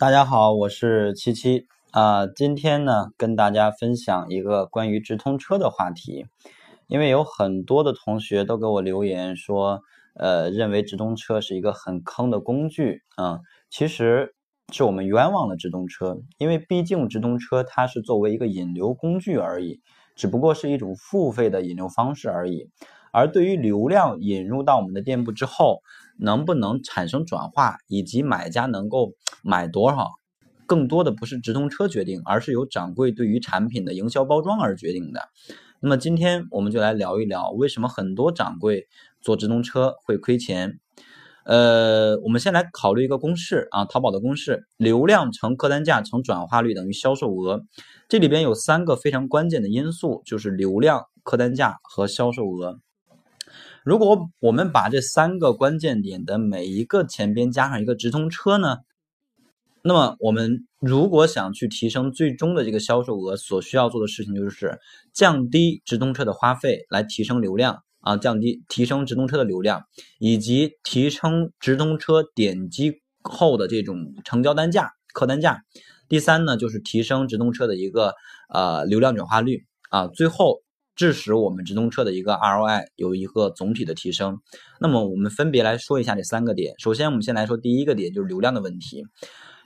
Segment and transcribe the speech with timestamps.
[0.00, 2.26] 大家好，我是七七啊。
[2.26, 6.24] 今天呢，跟大家分享一个关于直通车的话题。
[6.86, 9.82] 因为有很多的同学都给我留言说，
[10.14, 13.40] 呃，认为直通车是一个很坑的工具啊。
[13.68, 14.34] 其实
[14.72, 19.82] 是我们冤枉了直通车，因为毕竟直通车它是作为一个引流工具而已，
[20.16, 22.70] 只不过是一种付费的引流方式而已。
[23.12, 25.82] 而对于流量引入到我们的店铺之后，
[26.20, 30.10] 能不能产生转化，以及买家能够买多少，
[30.66, 35.28] 更多的不是直通车决定，而是由掌柜对于产品的营销包装而决定的。
[35.80, 38.86] 那么今天我们就来聊一聊，为什么很多掌柜
[39.22, 40.78] 做直通车会亏钱。
[41.46, 47.62] 呃，我们先来考虑一个公式啊，淘宝的公式：流量乘客单价乘转化率等于销售额。
[48.08, 52.78] 这里边有三个非常关键的因素，就是流量、客单价和销售额。
[53.82, 58.76] 如果我们把这三个关键点的每一个前边加上一个直通车呢，
[59.82, 64.78] 那么我们如果想去提升最终的这个销售额，所需要做的事情就是
[65.14, 69.84] 降低直通车的花费，来提升流量啊，降低提升直通车的流量，
[70.18, 75.62] 以及提升直通车点击后的这种成交单价、客单价。
[76.06, 78.12] 第三呢，就是提升直通车的一个
[78.52, 80.60] 呃流量转化率啊，最后。
[80.94, 84.38] 致使我们直通车的一个 ROI 有一个总体的提升。
[84.80, 86.74] 那么我们分别来说一下这三个点。
[86.78, 89.04] 首先，我们先来说第一个点，就是流量的问题。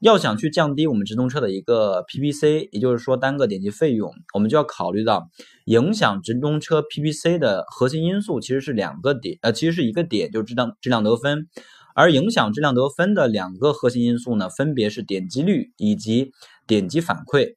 [0.00, 5.28] 要想去降低我们直通车的一个 PPC，也就是说单个点击费用，我们就要考虑到
[5.66, 11.46] 影响直通车 PPC 的核心因素其实是两个点，呃，其实是一个点，就是质量质量得分。
[11.94, 16.32] 而影响质量得分的两个核心因素呢，分别是点击率以及
[16.66, 17.54] 点击反馈。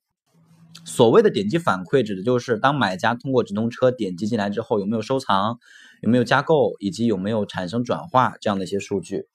[0.83, 5.57] 所谓的点击反馈，指的就是当买家通过直通车点击进来之后，有没有收藏，
[6.01, 9.27] 有没有加购，以及有没有产生转化这样的一些数据。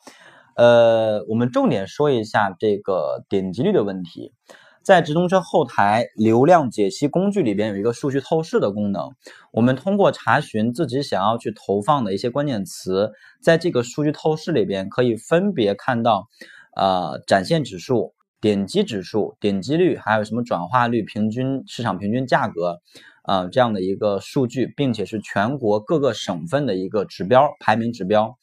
[0.56, 4.34] 呃，我们重点说一下这个点击率的问题。
[4.82, 9.10] 在直通车后台流量解析工具里边有一个数据透视的功能，
[9.52, 13.12] 我们通过查询自己想要去投放的一些关键词，
[13.42, 16.28] 在这个数据透视里边可以分别看到，
[16.74, 18.14] 呃，展现指数。
[18.40, 22.80] 点击指数、点击率，还有什么转化率、平均市场平均价格，
[23.22, 28.38] 啊，这样的一个数据，并且是全国各个省份的一个指标排名指标。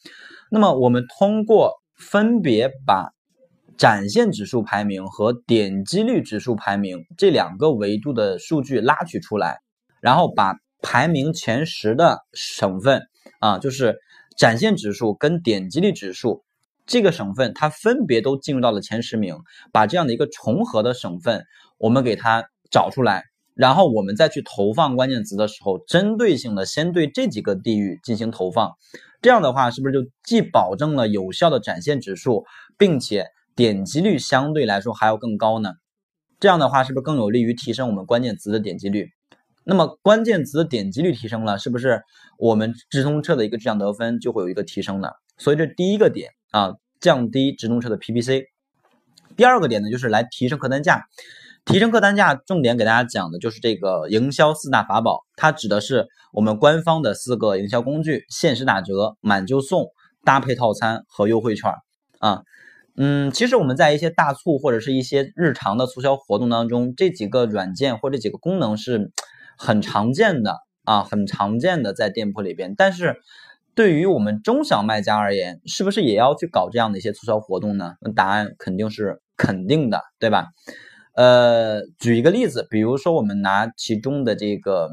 [0.50, 3.12] 那么，我们通过分别把
[3.76, 9.58] 展现指数排名和点击率指数排名这两个维度的数据拉取出来，
[10.00, 13.02] 然后把排名前十的省份
[13.40, 13.98] 啊，就是
[14.36, 16.44] 展现指数跟点击率指数。
[16.88, 19.36] 这个省份它分别都进入到了前十名，
[19.72, 21.44] 把这样的一个重合的省份，
[21.76, 28.72] 我们给它找出来，然后我们再去投放关键词的时候，针对性的先对这几个地域进行投放，
[29.20, 32.44] 这样的话是不是就既保证了有效的展现指数，
[32.78, 35.74] 并且点击率相对来说还要更高呢？
[36.40, 39.10] 这样的话是不是更有利于提升我们关键词的点击率？
[39.62, 42.00] 那么关键词的点击率提升了，是不是
[42.38, 45.10] 我们直通车的一个质量得分就会有一个提升呢？
[45.38, 46.32] 所以这第一个点。
[46.50, 48.46] 啊，降低直通车的 PPC。
[49.36, 51.04] 第二个点呢，就是来提升客单价。
[51.66, 59.88] 提升客单价，重点给大家讲的就是这个营销四大法宝，它指的是我们官方的四个营销工具：限时打折、满就送、
[60.24, 61.70] 搭配套餐和优惠券。
[62.18, 62.44] 啊，
[62.96, 69.12] 嗯，其实我们在一些大促或者是一些日常的促销活动当中，这几个软件或这几个功能是
[69.58, 73.20] 很常见的啊，很常见的在店铺里边，但是。
[73.78, 77.94] 对于我们中小卖家而言，是不是也要去搞这样的一些促销活动呢？
[78.00, 80.48] 那答案肯定是肯定的，对吧？
[81.14, 84.90] 呃，举一个例子，比如说我们拿其中的这个，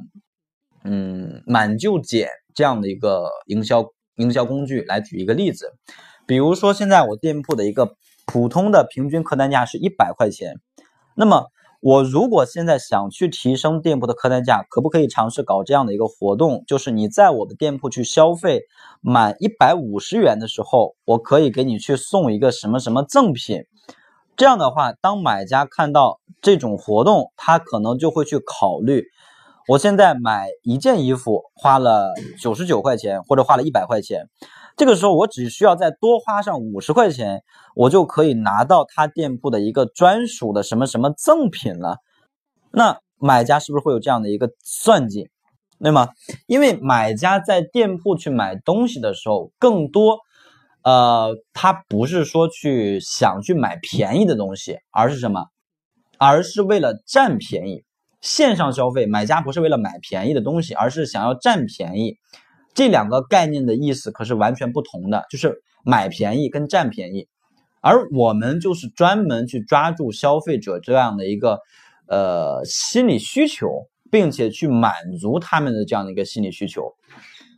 [0.83, 3.87] 嗯，满就减这样的一个营销
[4.17, 5.71] 营销工具来举一个例子，
[6.27, 7.95] 比如说现在我店铺的一个
[8.27, 10.59] 普通的平均客单价是一百块钱，
[11.15, 11.45] 那么。
[11.81, 16.63] 我如果现在想去提升店铺的客单价，可不可以尝试搞这样的一个活动？
[16.65, 18.61] 就是你在我的店铺去消费
[19.01, 23.65] 满一百五十元的时候，我可以给你去送一个什么什么赠品。
[24.35, 29.05] 这样的话，当买家看到这种活动，他可能就会去考虑。
[29.67, 34.27] 我现在买一件衣服花了九十九块钱，或者花了一百块钱，
[34.75, 37.43] 这个时候我只需要再多花上五十块钱，
[37.75, 41.99] 我就可以拿到他店铺的一个专属的什么什么赠品了。
[42.71, 45.29] 那买家是不是会有这样的一个算计，
[45.79, 46.09] 对吗？
[46.45, 50.19] 因为买家在店铺去买东西的时候，更多，
[50.83, 55.45] 呃，他不是说去想去买便宜的东西，而是什么？
[56.17, 57.83] 而是为了占便宜。
[58.19, 62.17] 线上消费，买家不是为了买便宜的东西，而是想要占便宜。
[62.75, 67.27] 这两个概念的意思可是完全不同的，就是买便宜跟占便宜
[67.81, 71.59] 而我们就是专门去抓住消费者这样的一个
[72.07, 73.67] 呃心理需求，
[74.11, 76.93] 并且去满足他们的这样的一个心理需求。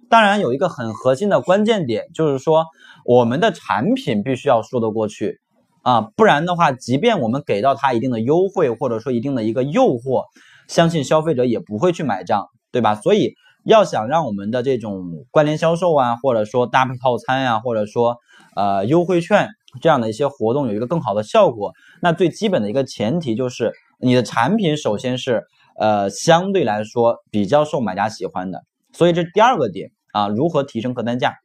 [0.10, 2.66] 当然有一个很核心的关键点，就是说
[3.06, 5.40] 我们的产品必须要说得过去
[5.82, 10.26] 啊，不然的话，即便我们给到他一定的优惠，或者说一定的一个诱惑，
[10.68, 12.96] 相信消费者也不会去买账，对吧？
[12.96, 13.34] 所以
[13.68, 18.18] 要想让我们的这种关联销售啊，或者说搭配套餐呀，或者说
[18.56, 19.50] 呃优惠券
[19.82, 25.44] 这样的一些活动有一个更好的效果，那最基本的一个前提就是你的产品首先是
[25.78, 29.92] 呃相对来说比较受买家喜欢的，所以这第二个点。
[30.14, 31.36] 啊，如何提升客单价？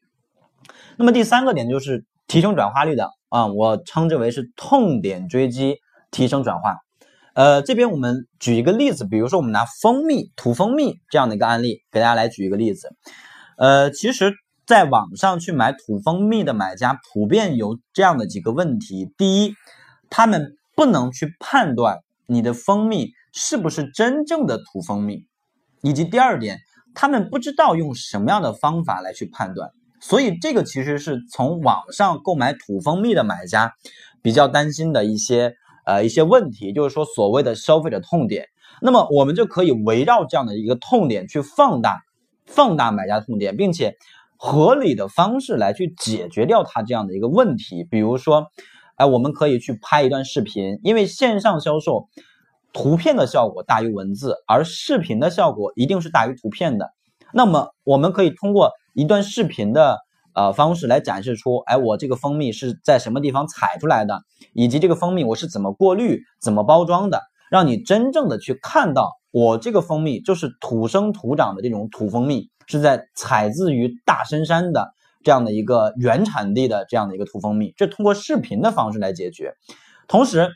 [0.96, 5.76] 那么第三个点就是提升转化率的啊，我称之为是痛点追击，
[6.10, 6.78] 提升转化。
[7.34, 12.90] 呃，这边我们举一个例子，比如说我们拿蜂蜜、土蜂蜜这样的一个案例给大家来举一个例子。
[13.56, 14.32] 呃，其实
[14.66, 19.54] 在网上去买土蜂蜜的买家普遍有这样的几个问题：第一，
[20.10, 25.26] 他们不能去判断你的蜂蜜是不是真正的土蜂蜜，
[25.80, 26.60] 以及第二点。
[26.94, 33.72] 他们不知道用什么样的方法来去判断，所以这个其实是从网上购买土蜂蜜的买家
[34.20, 38.48] 比较担心的一些呃一些问题，就是说所谓的消费者痛点。
[38.80, 42.02] 那么我们就可以围绕这样的一个痛点去放大
[42.46, 43.96] 放大买家痛点，并且
[44.36, 47.84] 合理的方式来去解决掉它这样的一个问题。
[47.90, 48.46] 比如说，
[48.96, 52.08] 哎，我们可以去拍一段视频，因为线上销售。
[52.74, 56.94] 图片的效果大于文字，而视频的效果一定是大于图片的。
[57.34, 59.98] 那么，我们可以通过一段视频的
[60.34, 74.92] 呃方式来展示出，哎，我这个蜂蜜是在什么地方采出来的，以及这个蜂蜜我是怎么过滤、怎么包装的，让你真正的去看到我这个蜂蜜就是土生土长的这种土蜂蜜，是在采自于大深山的
[75.22, 77.74] 这样的一个原产地的这样的一个土蜂蜜。
[77.76, 79.54] 这通过视频的方式来解决，
[80.08, 80.50] 同时。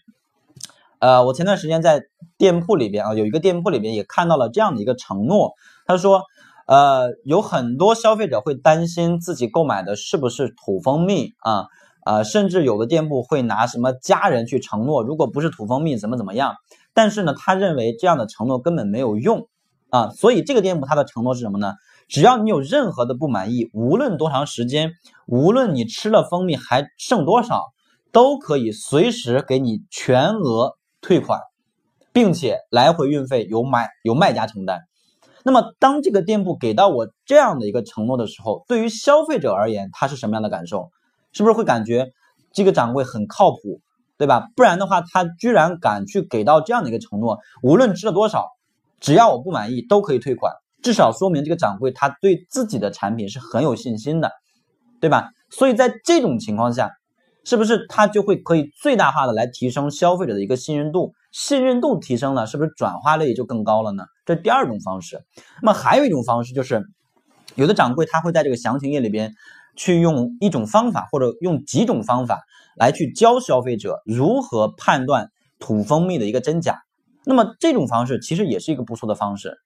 [0.99, 2.05] 呃，我前段时间在
[2.39, 5.53] 店铺里边啊，有一个店铺里边也看到了这样的一个承诺，
[5.85, 6.23] 他说，
[6.67, 11.67] 呃，有很多消费者会担心自己购买的是不是土蜂蜜啊，
[12.05, 16.57] 啊，甚至有的店铺会拿什么家人去承诺，如果不是土蜂蜜怎么怎么样，
[16.93, 19.49] 但是呢，他认为这样的承诺根本没有用
[19.91, 21.75] 啊，所以这个店铺他的承诺是什么呢？
[22.09, 24.93] 只要你有任何的不满意，无论多长时间，
[25.27, 27.65] 无论你吃了蜂蜜还剩多少，
[28.13, 30.77] 都可以随时给你全额。
[31.03, 31.39] 退款，
[32.13, 34.81] 并且来回运费由买由卖家承担。
[35.47, 40.91] 那么，当这个店铺给到我这样的一个承诺的时候，对于消费者而言，他是什么样的感受？
[41.33, 42.09] 是不是会感觉
[42.53, 43.81] 这个掌柜很靠谱，
[44.19, 44.49] 对吧？
[44.57, 48.49] 不然的话，他居然敢去给到这样的一个承诺，无论吃了多少，
[48.99, 50.53] 只要我不满意都可以退款，
[50.83, 54.33] 至少说明这个掌柜他对自己的产品是很有信心的，
[55.01, 55.31] 对吧？
[55.49, 56.91] 所以在这种情况下。
[57.49, 61.15] 是不是他就会可以最大化的来提升消费者的一个信任度？
[61.39, 64.05] 信任度提升了，是不是转化率也就更高了呢？
[64.25, 65.23] 这第二种方式。
[65.61, 66.83] 那么还有一种方式就是，
[67.57, 69.35] 有的掌柜他会在这个详情页里边
[69.77, 72.41] 去用一种方法或者用几种方法
[72.75, 75.29] 来去教消费者如何判断
[75.59, 76.79] 土蜂蜜的一个真假。
[77.27, 79.59] 那么这种方式其实也是一个不错的方式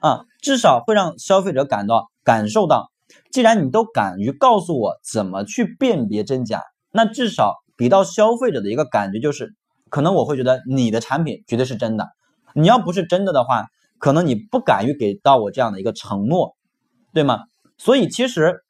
[0.00, 2.90] 啊，至少会让消费者感到感受到，
[3.32, 6.60] 既然你都敢于告诉我怎么去辨别真假。
[6.92, 9.54] 那至少给到消费者的一个感觉就是，
[9.94, 12.08] 可能我会觉得你的产品绝对是真的。
[12.52, 13.66] 你要不是真的的话，
[13.98, 16.56] 可能你不敢于给到我这样的一个承诺，
[17.12, 17.44] 对吗？
[17.78, 18.64] 所以其实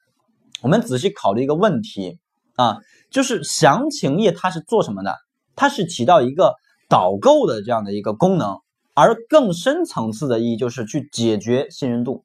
[0.61, 2.19] 我们仔细考虑一个问题
[2.55, 2.77] 啊，
[3.09, 5.15] 就是详情页它是做什么的？
[5.55, 6.53] 它是起到一个
[6.87, 8.59] 导购的这样的一个功能，
[8.93, 12.23] 而更深层次的意义就是去解决信任度，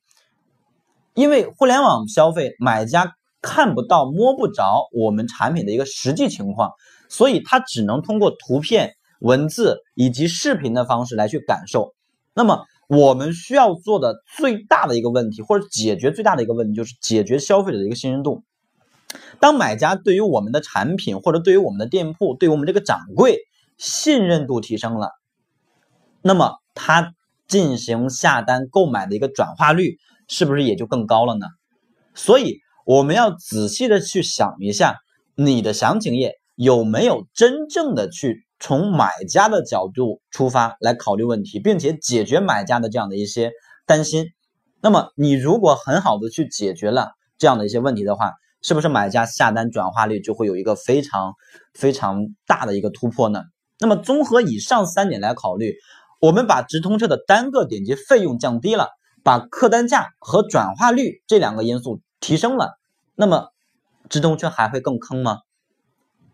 [1.14, 3.14] 因为互联网消费买家。
[3.42, 6.72] 看不到摸不着我们产品的一个实际情况，
[7.10, 11.92] 所以他只能通过图片、文字以及视频的方式来去感受。
[12.32, 18.42] 那么我们需要做的最大的一个问题，或者解决最大的一个问题，就是解决消费者的一个信任度。
[19.40, 23.40] 当买家对于我们的产品，或者对于我们的店铺，对于我们这个掌柜
[23.76, 25.10] 信任度提升了，
[26.22, 27.12] 那么他
[27.46, 29.98] 进行下单购买的一个转化率
[30.28, 31.46] 是不是也就更高了呢？
[32.14, 32.60] 所以。
[32.86, 34.96] 我们要仔细的去想一下，
[35.36, 43.50] 你的详情页有没有真正的去从买家的角度出发来考虑问题，并且解决买家的这样的一些
[43.86, 44.26] 担心。
[44.82, 51.32] 那么你如果很好的去解决了这样的一些问题的话，是不是买家下单转化率就会有一个非常
[51.72, 53.40] 非常大的一个突破呢？
[53.78, 55.76] 那么综合以上三点来考虑，
[56.20, 58.88] 我们把直通车的单个点击费用降低了，
[59.24, 62.78] 把客单价和转化率这两个因素提升了。
[63.14, 63.48] 那么，
[64.10, 65.38] 直通车还会更坑吗？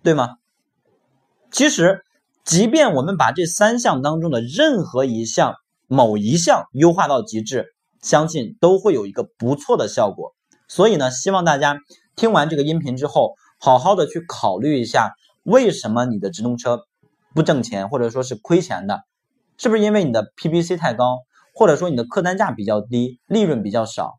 [0.03, 0.37] 对吗？
[1.51, 2.05] 其实，
[2.45, 5.55] 即便我们把这三项当中的任何一项、
[5.87, 10.35] 某一项优化到极致，相信都会有一个不错的效果。
[10.69, 11.79] 所以呢，希望大家
[12.15, 16.83] 听完这个音频之后，好好的去考虑一下，为什么你的直通车
[17.35, 19.03] 不挣钱，或者说是亏钱的，
[19.57, 21.21] 是不是因为你的 PPC 太高，
[21.55, 24.19] 或者说你的客单价比较低，利润比较少，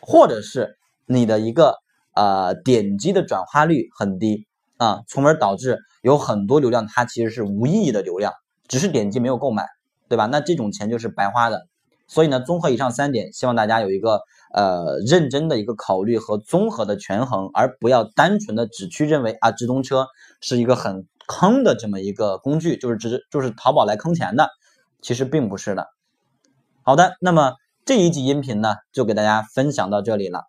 [0.00, 1.76] 或者是你的一个
[2.14, 4.46] 呃点击的转化率很低
[4.76, 8.32] 啊，从而导致有很多流量它其实是无意义的流量，
[8.68, 9.66] 只是点击没有购买，
[10.08, 10.26] 对吧？
[10.26, 11.66] 那这种钱就是白花的。
[12.06, 14.20] 所以呢，综合以上三点，希望大家有一个
[14.52, 20.06] 呃认真的一个考虑和综合的权衡，而不要单纯的只去认为啊直通车
[20.40, 24.50] 是一个很坑的这么一个工具，就是直就是淘宝来坑钱的，
[25.00, 25.86] 其实并不是的。
[26.82, 27.54] 好的，那么
[27.86, 30.42] 这一集音频呢，就给大家分享到这里了。